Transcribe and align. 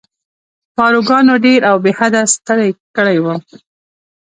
پاروګانو 0.77 1.33
ډېر 1.45 1.61
او 1.69 1.75
بې 1.83 1.91
حده 1.99 2.21
ستړی 2.33 2.69
کړی 2.95 3.17
وم. 3.21 3.39